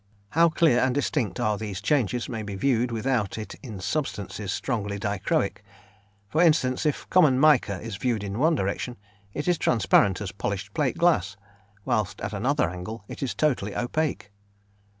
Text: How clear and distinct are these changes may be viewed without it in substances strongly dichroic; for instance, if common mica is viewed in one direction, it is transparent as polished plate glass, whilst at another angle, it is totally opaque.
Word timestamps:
How 0.29 0.49
clear 0.49 0.79
and 0.79 0.95
distinct 0.95 1.39
are 1.39 1.59
these 1.59 1.79
changes 1.79 2.27
may 2.27 2.41
be 2.41 2.55
viewed 2.55 2.89
without 2.91 3.37
it 3.37 3.53
in 3.61 3.79
substances 3.79 4.51
strongly 4.51 4.97
dichroic; 4.97 5.63
for 6.27 6.41
instance, 6.41 6.87
if 6.87 7.07
common 7.11 7.39
mica 7.39 7.79
is 7.79 7.97
viewed 7.97 8.23
in 8.23 8.39
one 8.39 8.55
direction, 8.55 8.97
it 9.35 9.47
is 9.47 9.59
transparent 9.59 10.19
as 10.19 10.31
polished 10.31 10.73
plate 10.73 10.97
glass, 10.97 11.37
whilst 11.85 12.19
at 12.21 12.33
another 12.33 12.67
angle, 12.67 13.03
it 13.07 13.21
is 13.21 13.35
totally 13.35 13.75
opaque. 13.75 14.31